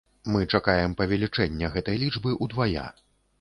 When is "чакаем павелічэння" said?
0.57-1.69